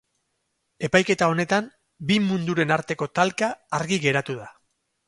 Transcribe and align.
Epaiketa 0.87 1.27
honetan, 1.33 1.69
bi 2.09 2.19
munduren 2.31 2.75
arteko 2.79 3.13
talka 3.21 3.53
argi 3.81 4.05
geratu 4.09 4.43
da. 4.43 4.55